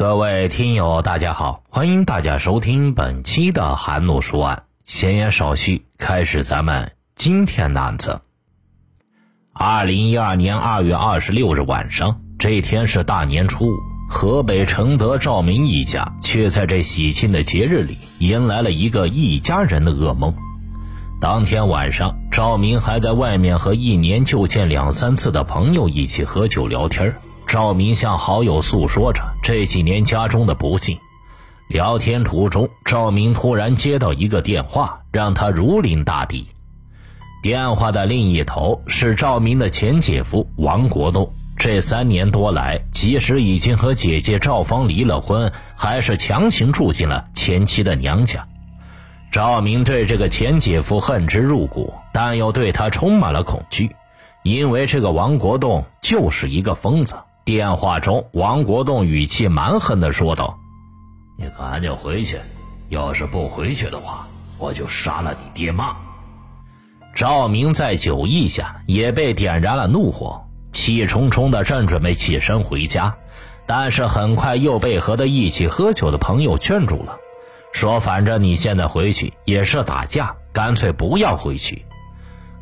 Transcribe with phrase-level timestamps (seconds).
[0.00, 4.62] 各位听友，大家好，欢迎大家收听本期的韩露说案。
[4.82, 8.22] 闲言少叙，开始咱们今天的案子。
[9.52, 13.76] 二零一二年二月二十六日晚上，这天是大年初五，
[14.08, 20.34] 河北承德赵明一家却在这喜庆的节日里迎来了一个一家人的噩梦。
[21.20, 27.14] 当天晚上，赵明还在外面和一年就见两三次的朋友一起喝酒聊天。
[27.46, 30.98] 赵明向好友诉说着这几年家中的不幸。
[31.68, 36.48] 聊天途中，赵明突然接到一个电话，让他如临大敌。
[37.42, 41.32] 电话的另一头是赵明的前姐夫王国栋。
[41.56, 48.46] 这三年多来，即使已经和姐姐赵芳离了婚，还是强行住进了前妻的娘家。
[49.30, 53.94] 赵明对这个前姐夫恨之入骨，但又对他充满了恐惧，
[54.42, 57.16] 因为这个王国栋就是一个疯子。
[57.50, 60.60] 电话中，王国栋语气蛮横地说道
[61.36, 62.38] ：“你赶紧回去，
[62.90, 65.96] 要是不回去的话，我就杀了你爹妈。”
[67.12, 73.16] 赵明在酒意下也被点燃了怒火，气冲冲的正准备起身回家，
[73.66, 77.16] 但是很快又被和他一起喝酒的朋友劝住了。
[77.72, 81.84] 说：“反正你现在回去也是打架，干脆不要回去。”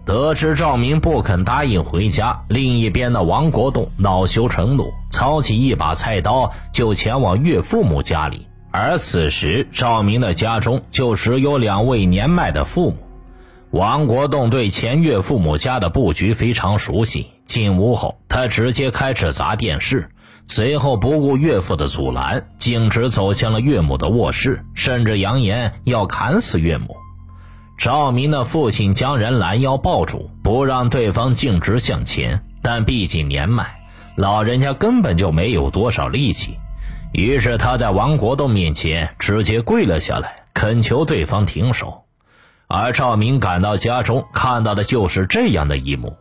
[0.09, 8.47] 得知赵明不肯答应回家，另一边的王国栋恼羞成怒，操起一把菜刀就前往岳父母家里。
[8.71, 12.97] 而此时，赵明的家中就只有两位年迈的父母。
[13.71, 20.09] 王国栋对前岳父母家的布局非常熟悉，进屋后，他直接开始砸电视。
[20.47, 26.97] 随后不顾岳父的阻拦，径直走向了岳母的卧室，甚至扬言要砍死岳母。
[27.79, 32.43] 赵明的父亲将人拦腰抱住，不让对方径直向前。
[32.61, 33.79] 但毕竟年迈，
[34.17, 36.59] 老人家根本就没有多少力气，
[37.13, 42.03] 于是他在王国栋面前直接跪了下来，恳求对方停手。
[42.67, 46.17] 而赵明赶到家中，看到的就是这样的一幕。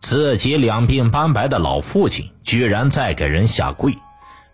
[0.00, 3.92] 自己两鬓斑白的老父亲居然在给人下跪，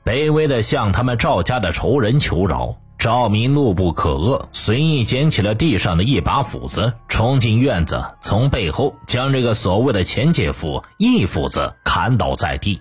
[0.05, 2.77] 卑微的向他们赵家的仇人求饶。
[3.03, 12.81] 赵明怒不可遏，随意捡起了地上的一把斧子，冲进院子，从背后将这个所谓的前姐夫一斧子砍倒在地。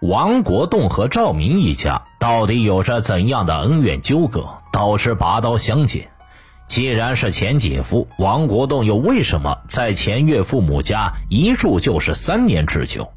[0.00, 6.10] 王国栋和赵明一家到底有着怎样的恩怨纠葛，导致拔刀相见？
[6.66, 13.12] 既然是前姐夫王国栋，又为什么在前岳父母家一住就是三年之久？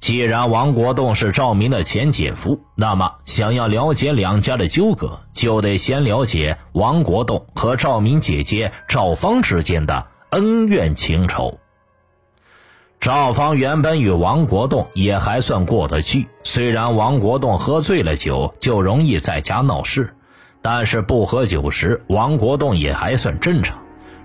[0.00, 11.58] 既然王国栋是赵明的前姐夫，那么想要了解两家的纠葛，就得先了解王国栋和赵明姐姐赵芳之间的恩怨情仇。
[13.00, 20.14] 赵芳原本与王国栋也还算过得去，虽然王国栋喝醉了酒就容易在家闹事。
[20.60, 23.78] 但是不喝酒时，王国栋也还算正常，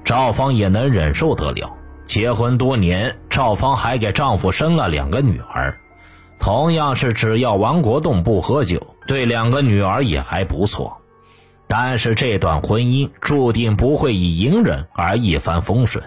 [0.03, 1.78] 赵芳也能忍受得了。
[2.13, 5.79] 结婚多年，赵芳还给丈夫生了两个女儿，
[6.38, 11.01] 同样是只要王国栋不喝酒，对两个女儿也还不错。
[11.66, 16.06] 但是这段婚姻注定不会以隐忍而一帆风顺。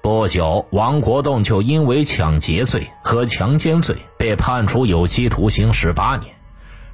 [0.00, 6.32] 不久，王国栋就因为抢劫罪和强奸罪被判处有期徒刑十八年。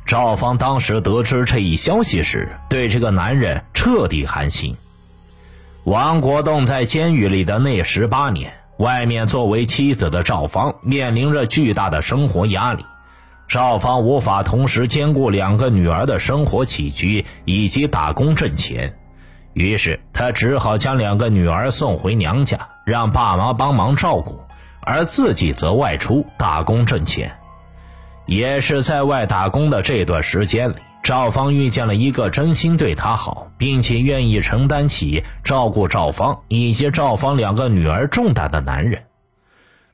[0.06, 4.78] 赵芳当时得知这一消息时，对这个男人彻底寒心。
[5.84, 12.84] 王国栋在监狱里的那十八年，外面作为妻子的赵芳面临着巨大的生活压力。
[13.48, 18.94] 赵芳无法同时兼顾两个女儿的生活起居以及打工挣钱，
[19.54, 24.38] 于是她只好将两个女儿送回娘家，让爸妈帮忙照顾，
[24.82, 27.38] 而自己则外出打工挣钱。
[28.26, 39.02] 也是在外打工的这段时间里，赵芳遇见了一个真心对她好，并且愿意承担起照顾赵芳以及赵芳两个女儿重担的男人。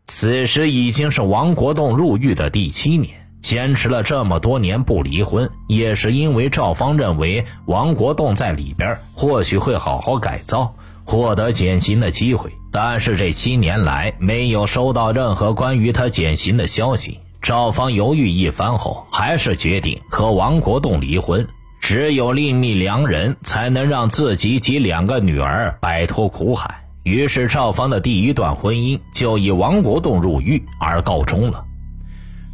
[0.05, 12.53] 此时已经是王国栋入狱的第七年，坚持了这么多年不离婚，也是因为赵芳认为王国栋在里边或许会好好改造，获得减刑的机会。
[12.73, 17.21] 但是这七年来没有收到任何关于他减刑的消息。
[17.43, 21.47] 赵芳犹豫一番后，还是决定和王国栋离婚。
[21.81, 26.89] 只有另觅良人，才能让自己及两个女儿摆脱苦海。
[27.05, 31.65] 于是，赵芳的第一段婚姻就以王国栋入狱而告终了。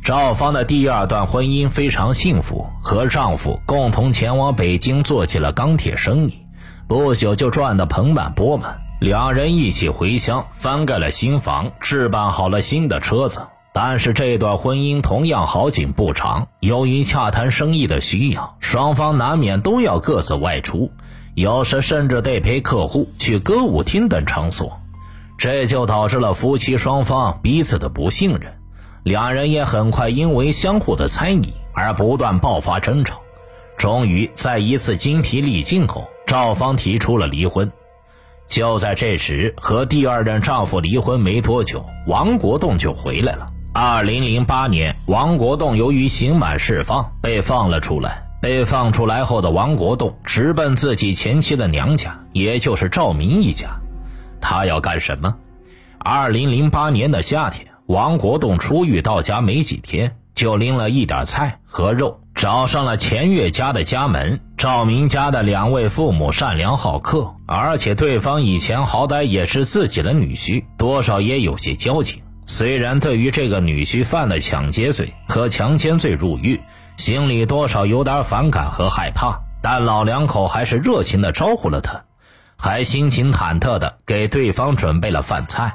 [0.05, 6.39] 赵芳的第二段婚姻非常幸福，和丈夫共同前往北京做起了钢铁生意，
[6.87, 8.83] 不久就赚得盆满钵满。
[9.01, 13.41] 两人一起回乡，翻盖了新房，置办好了新的车子。
[13.75, 20.91] 但是这段婚姻同样好景不长，由于洽谈生意的需要，双方难免都要各自外出，
[21.35, 24.79] 有时甚至得陪客户去歌舞厅等场所，
[25.39, 28.53] 这就导致了夫妻双方彼此的不信任，
[29.05, 33.23] 两人也很快因为相互的猜疑而不断爆发争吵，
[33.79, 37.73] 终于在一次精疲力尽后，赵芳提出了离婚。
[38.47, 43.49] 就在这时，和第二任丈夫离婚没多久，王国栋就回来了。
[43.75, 48.29] 二零零八年，王国栋由于刑满释放被放了出来。
[48.43, 53.71] 被放出来后的王国栋直奔自己前妻的娘家，也就是赵明一家。
[54.43, 55.37] 他要干什么？
[55.99, 64.41] 二零零八年的夏天，王国栋出狱到家没几天，就拎了一点菜和肉，找上了钱月家的家门。
[64.59, 72.23] 赵明家的两位父母善良好客，而且对方以前好歹也是自己的女婿，多少也有些交情。
[72.45, 76.61] 虽然对于这个女婿犯了抢劫罪和强奸罪入狱，
[76.97, 82.03] 心里多少有点反感和害怕，但老两口还是热情地招呼了他，
[82.59, 85.75] 还心情忐忑地给对方准备了饭菜。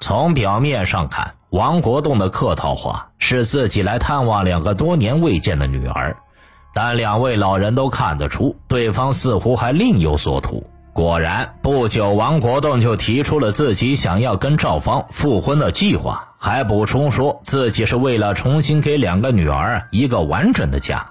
[0.00, 6.16] 从表面上看，王国栋的客套话是自己来探望两个多年未见的女儿，
[6.74, 10.68] 但两位老人都看得出，对方似乎还另有所图。
[10.96, 21.08] 果然，不久，王国栋就提出了自己想要跟赵芳复婚的计划，还补充说自己是为了重新给两个女儿一个完整的家。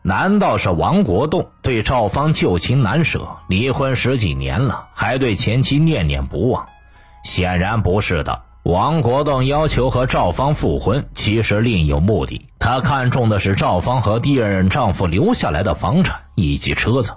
[0.00, 3.28] 难道是王国栋对赵芳旧情难舍？
[3.46, 6.66] 离婚十几年了，还对前妻念念不忘？
[7.22, 8.40] 显然不是的。
[8.62, 12.46] 王国栋要求和赵芳复婚，其实另有目的。
[12.58, 17.12] 他看中的是赵芳和第二任丈夫留下来的房产以及车子。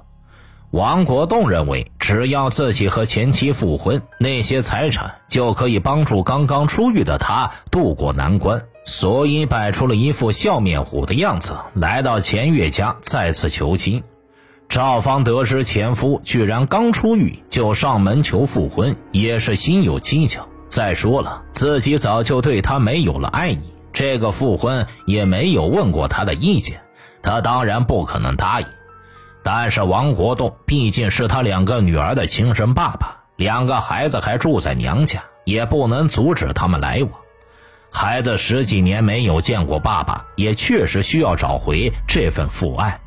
[0.74, 14.02] 王国栋认为，只要自己和前妻复婚，那些财产就可以帮助刚刚出狱的他渡过难关，所以摆出了一副笑面虎的样子，来到钱月家再次求亲。
[14.68, 20.48] 赵芳得知前夫居然刚出狱就上门求复婚，也是心有蹊跷。
[20.68, 23.60] 再说了，自己早就对他没有了爱意，
[23.92, 26.81] 这个复婚也没有问过他的意见，
[27.22, 28.66] 他当然不可能答应。
[29.44, 37.12] 但是王国栋毕竟是他两个女儿的亲生爸爸，两个孩子还住在娘家，也不能阻止他们来往。
[37.92, 43.00] 孩子十几年没有见过爸爸，也确实需要找回这份父爱。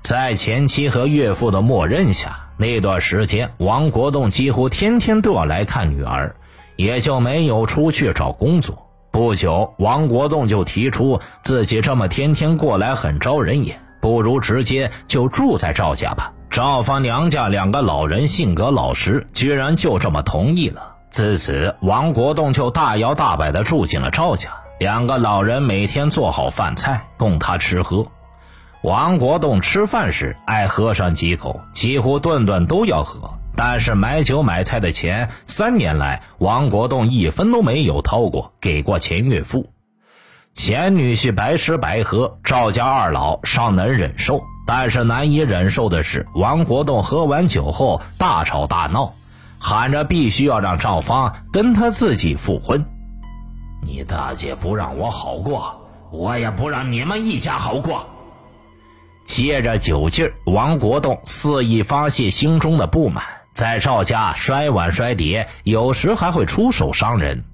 [0.00, 6.36] 在前妻和岳父的默认下，那段时间王国栋几乎天天都要来看女儿，
[6.76, 8.88] 也就没有出去找工作。
[9.10, 13.80] 不久，王国栋就提出自己这么天天过来很招人眼。
[14.00, 16.32] 不如直接就住在赵家吧。
[16.50, 20.96] 赵方娘家两个老人性格老实，居然就这么同意了。
[21.10, 24.50] 自此，王国栋就大摇大摆地住进了赵家。
[24.78, 28.06] 两个老人每天做好饭菜供他吃喝。
[28.82, 33.30] 王国栋吃饭时爱喝上几口，几乎顿顿都要喝。
[33.56, 39.70] 但是买酒买菜的钱，三年来王国栋一分都没有掏过，给过钱岳父。
[40.52, 49.14] 前女婿白吃白喝，赵家二老尚能忍受，但是难以忍受的是，王国栋喝完酒后大吵大闹，
[49.58, 52.84] 喊着必须要让赵芳跟他自己复婚。
[53.82, 55.80] 你大姐不让我好过，
[56.10, 58.06] 我也不让你们一家好过。
[59.24, 67.44] 借着酒劲儿，王国栋肆意发泄心中的不满，在赵家摔碗摔碟，有时还会出手伤人。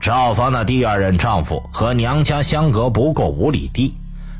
[0.00, 3.94] 赵芳的第二任丈夫和娘家相隔不过五里地，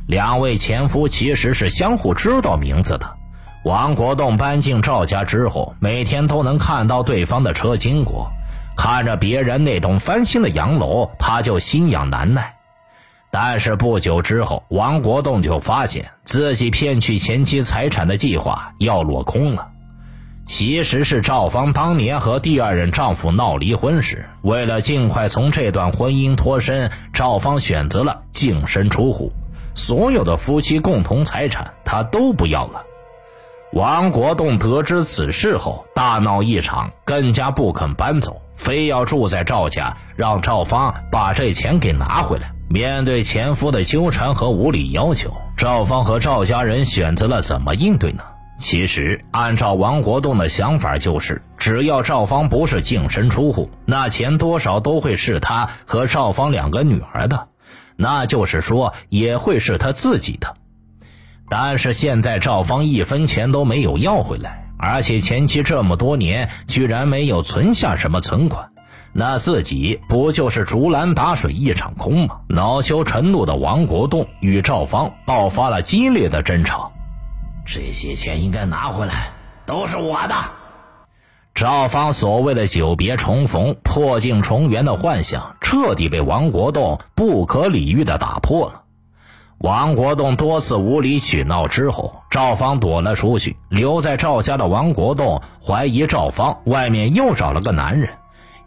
[0.06, 3.16] 两位前夫其实是相互知道名字的。
[3.64, 8.30] 王国栋搬进赵家之后，每天都能看到对方的车经过，
[8.76, 12.56] 看着别人那栋翻新的洋楼，他就心痒难耐。
[13.30, 19.68] 但是不久之后，王国栋就发现自己骗取前妻财产的计划要落空了。
[20.46, 29.32] 其实是赵芳当年和第二任丈夫闹离婚时，为了尽快从这段婚姻脱身，赵芳选择了净身出户，
[29.74, 32.82] 所有的夫妻共同财产她都不要了。
[33.72, 42.52] 王国栋得知此事后大闹一场，更加不肯搬走，非要住在赵家，让赵芳把这钱给拿回来。
[42.68, 48.22] 面对前夫的纠缠和无理要求，赵芳和赵家人选择了怎么应对呢？
[48.56, 57.48] 其实，按照王国栋的想法，就是只要赵芳不是净身出户，那钱多少都会是他和赵芳两个女儿的，
[57.96, 60.54] 那就是说，也会是他自己的。
[61.50, 68.70] 但是现在赵芳一分钱都没有要回来，而且前妻这么多年居然没有存下什么存款，
[69.12, 72.36] 那自己不就是竹篮打水一场空吗？
[72.48, 76.93] 恼羞成怒的王国栋与赵芳爆发了激烈的争吵。
[77.66, 79.32] 这些钱应该拿回来，
[79.66, 80.34] 都是我的。
[81.54, 88.82] 赵芳所谓的久别重逢、破镜重圆的幻想，彻底被王国栋不可理喻的打破了。
[89.58, 93.56] 王国栋多次无理取闹之后，赵芳躲了出去。
[93.68, 98.10] 留在赵家的王国栋怀疑赵芳外面又找了个男人。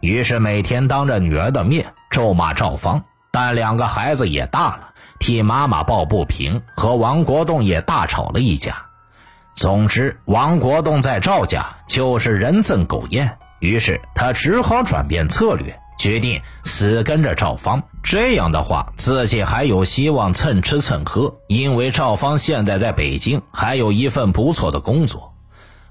[0.00, 4.88] 于是每天当着女儿的面咒骂赵芳，但两个孩子也大了，
[5.20, 8.87] 替妈妈抱不平，和王国栋也大吵了一架。
[9.58, 17.82] 总之，王国栋在赵家就是人憎狗厌，于是他只好转变策略，决定死跟着赵芳。
[18.04, 25.34] 这样的话，自己还有希望蹭吃蹭喝，因为赵芳现在在北京还有一份不错的工作。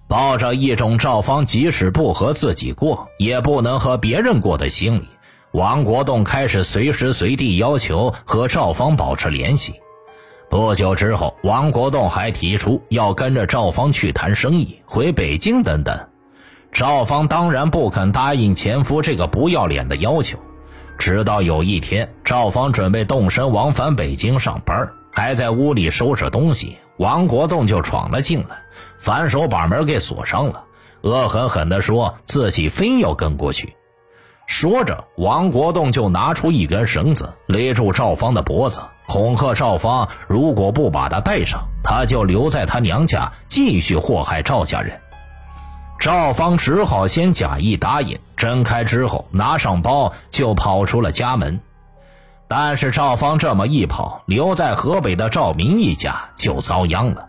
[0.07, 5.09] 抱着一种赵芳即使不和自己过，也不能和别人过的心理，
[5.51, 9.73] 王国栋开始随时随地要求和赵芳保持联系。
[10.49, 16.07] 不久之后，王国栋还提出要跟着赵芳去谈生意、回北京等等。
[16.71, 20.37] 赵芳当然不肯答应前夫这个不要脸的要求。
[20.97, 26.77] 直到有一天，赵芳准备动身往返北京上班，还在屋里收拾东西。
[26.97, 28.57] 王国栋就闯了进来，
[28.97, 30.63] 反手把门给锁上了，
[31.01, 33.75] 恶狠狠地说自己非要跟过去。
[34.47, 44.99] 说着，王国栋就拿出一根绳子勒住赵芳的脖子，恐吓赵芳，如果不把他带上，他就留在他娘家继续祸害赵家人。
[45.99, 51.59] 赵芳只好先假意答应，睁开之后拿上包就跑出了家门。
[52.47, 57.26] 但是赵芳这么一跑，留在河北的赵明一家就遭殃了。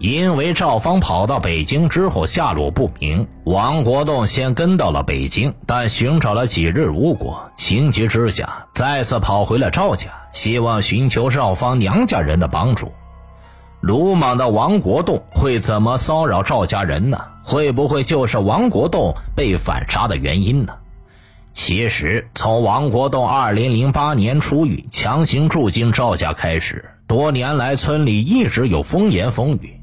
[0.00, 12.90] 因为赵芳跑到北京之后下落不明，王国栋先跟到了北京，但寻找了几日无果，情急之下再次跑回了赵家，希望寻求赵芳娘家人的帮助。
[13.82, 17.18] 鲁莽的王国栋会怎么骚扰赵家人呢？
[17.42, 20.72] 会不会就是王国栋被反杀的原因呢？
[21.52, 29.79] 其实，从王国栋二零零八年出狱强行住进赵家开始，多年来村里一直有风言风语，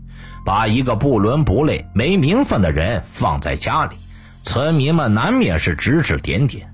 [0.47, 3.97] 把一个不伦不类、没名分的人放在家里，
[4.41, 6.73] 村民们难免是指指点点。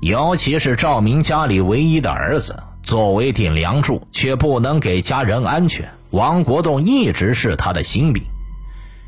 [0.00, 8.22] 尤其是赵明家里唯一的儿子，作为顶梁柱，却不能给家人安全，王国栋一直是他的心病。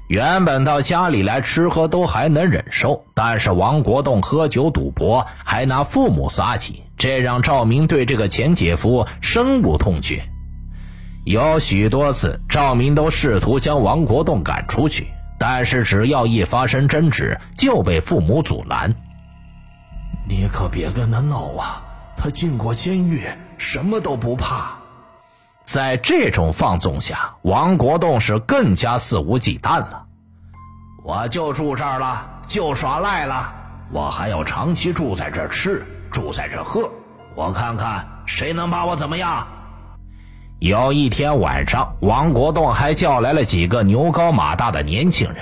[0.06, 10.28] 原本到家里来吃喝都还能忍受，但是王国栋喝酒赌博，还拿父母撒气，这让赵明对这个前姐夫深恶痛绝。
[11.24, 18.94] 有许多次，赵明都试图将王国栋赶出去，但是只要一发生争执，就被父母阻拦。
[20.28, 21.82] 你可别跟他闹啊，
[22.14, 23.26] 他进过监狱，
[23.56, 24.72] 什么都不怕。
[25.62, 30.04] 在这种放纵下，王国栋是更加肆无忌惮了。
[31.02, 33.50] 我就住这儿了，就耍赖了。
[33.90, 36.90] 我还要长期住在这儿吃，住在这儿喝。
[37.34, 39.46] 我看看谁能把我怎么样。
[40.64, 45.36] 有一天晚上，王国栋还叫来了几个牛高马大的年轻人，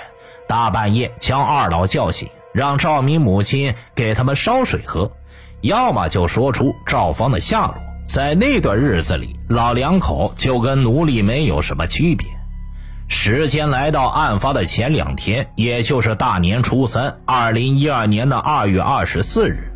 [0.48, 5.12] 大半夜将二老叫醒，让赵明母亲给他们烧水喝，
[5.60, 7.76] 要么就说出赵芳的下落。
[8.04, 12.26] 在那段日子里，老两口就跟奴隶没有什么区别。
[13.06, 19.71] 时间来到案发的前两天，也就是大年初三，二零一二年的二月二十四日。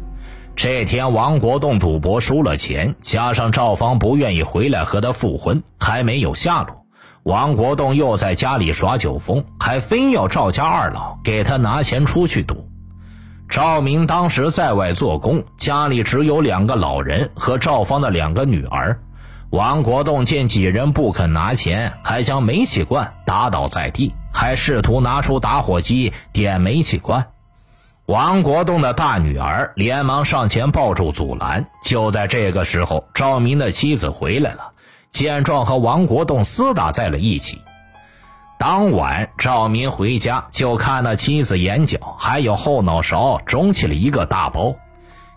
[0.56, 6.86] 这天，王国栋赌博输了钱，加上赵芳不愿意回来和他复婚，还没有下落。
[7.25, 12.66] 王国栋又在家里耍酒疯，还非要赵家二老给他拿钱出去赌。
[13.50, 18.98] 赵明当时在外做工，家里只有两个老人和赵芳的两个女儿。
[19.50, 27.26] 王国栋见几人不肯拿钱，还将煤气罐打倒在地，还试图拿出打火机点煤气罐。
[28.06, 31.66] 王国栋的大女儿连忙上前抱住阻拦。
[31.82, 34.70] 就在这个时候，赵明的妻子回来了，
[35.08, 37.60] 见状和王国栋厮打在了一起。
[38.60, 44.76] 当晚，赵明回家就看到妻子眼角还有后脑勺肿起了一个大包。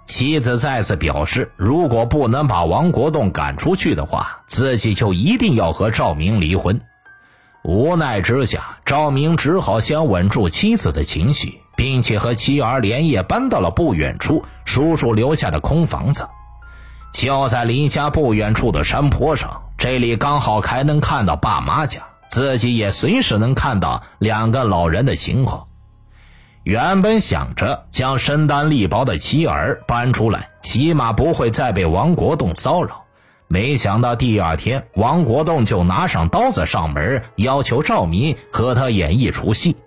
[0.06, 6.80] 妻子再次表示，如果不能把王国栋赶出去的话，自己就一定要和赵明离婚。
[7.64, 16.28] 无奈之下，赵明只好先稳住妻子的情绪，并且和妻儿连夜搬到了不远处叔叔留下的空房子。
[17.14, 22.02] 就在离家不远处的山坡上，这里刚好还能看到爸妈家。
[22.30, 25.68] 自己也随时能看到两个老人的情况。
[26.64, 33.06] 原本想着将身单力薄的妻儿搬出来，起码不会再被王国栋骚扰。
[33.48, 39.78] 没想到第二天，王国栋就拿上刀子上门，要求赵明和他演一出戏，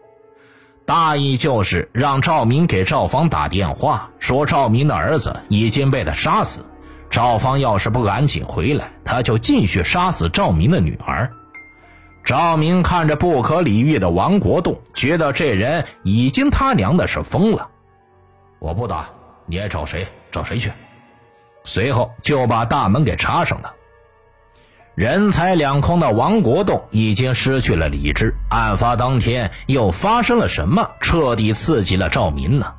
[0.93, 6.67] 大意就是让赵明给赵芳打电话，说赵明的儿子已经被他杀死。
[7.09, 11.33] 赵芳要是不赶紧回来，他就继续杀死赵明的女儿。
[12.23, 17.69] 赵明看着不可理喻的王国栋，觉得这人已经他娘的是疯了。
[18.59, 19.09] 我不打，
[19.47, 20.71] 你爱找谁找谁去。
[21.65, 23.73] 随后就把大门给插上了。
[24.95, 28.35] 人财两空的王国栋已经失去了理智。
[28.51, 32.75] 案发当天又发生了什么，彻底刺激了赵明呢？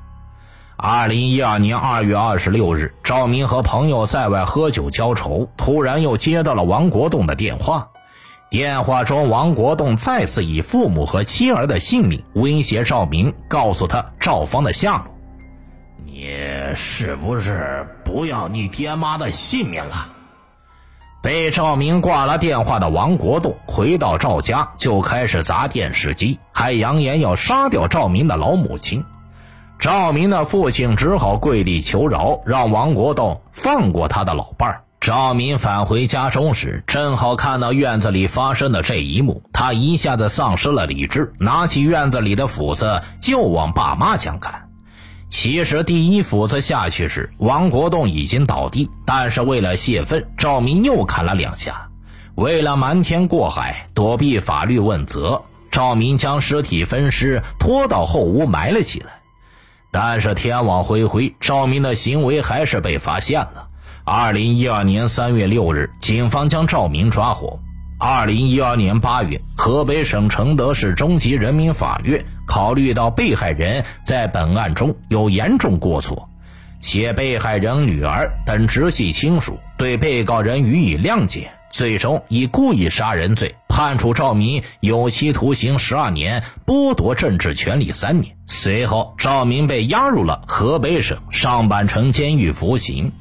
[0.78, 7.90] 二零一二年二月二十六日，赵明和朋友在外喝酒浇愁，突然又接到了王国栋的电话。
[8.52, 15.06] 电话中，王国栋再次以父母和妻儿的性命威胁赵明，告诉他赵芳的下落。
[16.06, 16.28] 你
[16.76, 20.13] 是不是不要你爹妈的性命了？
[21.24, 29.06] 被赵明挂了电话的王国栋回到赵家就开始砸电视机，还扬言要杀掉赵明的老母亲。
[29.80, 34.84] 赵明的父亲只好跪地求饶，让王国栋放过他的老伴儿。
[35.00, 44.73] 赵明返回家中时，正好看到院子里发生的这一幕，他一下子丧失了理智，拿起院子里的斧子就往爸妈家砍。
[45.34, 51.90] 其实第一斧子下去时，王国栋已经倒地，但是为了泄愤，赵明又砍了两下。
[52.36, 59.22] 为了瞒天过海，躲避法律问责，赵明将尸体分尸，拖到后屋埋了起来。
[59.92, 63.70] 但是天网恢恢，赵明的行为还是被发现了。
[64.06, 67.60] 二零一二年三月六日，警方将赵明抓获。
[68.00, 76.30] 二零一二年八月，河北省承德市中级人民法院考虑到被害人在本案中有严重过错，
[76.80, 88.38] 且被害人女儿等直系亲属对被告人予以谅解，最终以故意杀人罪判处赵明有期徒刑十二年，剥夺政治权利三年。
[88.46, 93.14] 随后，赵明被押入了河北省上板城监狱服刑。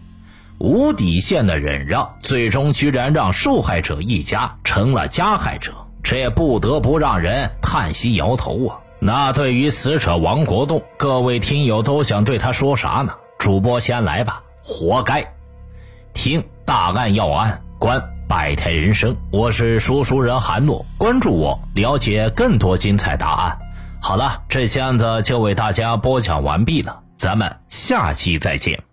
[0.59, 8.77] 无底线的忍让，最终居然让受害者一家成了加害者，这也不得不让人叹息摇头啊！
[9.05, 13.13] 那对于死者王国栋，各位听友都想对他说啥呢？
[13.37, 15.25] 主播先来吧，活该！
[16.15, 23.59] 听大案要案，观百态人生，我是说书人韩诺，关注我，了解更多精彩答案。
[24.01, 28.85] 好了，这期案子就为大家播讲完毕了，咱们下期再见。